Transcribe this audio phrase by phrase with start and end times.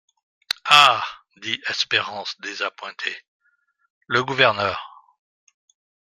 [0.65, 1.05] Ah!
[1.43, 3.15] dit Espérance désappointé,
[4.07, 4.89] le gouverneur.